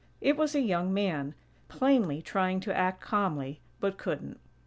It 0.19 0.35
was 0.35 0.55
a 0.55 0.61
young 0.61 0.91
man, 0.91 1.35
plainly 1.67 2.23
trying 2.23 2.59
to 2.61 2.75
act 2.75 3.01
calmly, 3.01 3.61
but 3.79 3.99
couldn't. 3.99 4.39